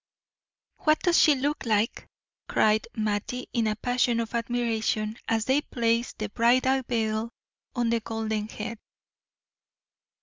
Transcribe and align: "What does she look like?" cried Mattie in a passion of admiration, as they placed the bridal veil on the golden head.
"What 0.77 0.97
does 1.03 1.19
she 1.19 1.35
look 1.35 1.63
like?" 1.63 2.07
cried 2.47 2.87
Mattie 2.95 3.47
in 3.53 3.67
a 3.67 3.75
passion 3.75 4.19
of 4.19 4.33
admiration, 4.33 5.15
as 5.27 5.45
they 5.45 5.61
placed 5.61 6.17
the 6.17 6.29
bridal 6.29 6.81
veil 6.89 7.29
on 7.75 7.91
the 7.91 7.99
golden 7.99 8.47
head. 8.47 8.79